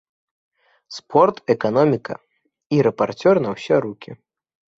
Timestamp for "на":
3.45-3.49